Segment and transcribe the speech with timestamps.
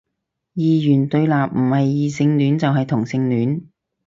[0.55, 3.65] 二元對立，唔係異性戀就係同性戀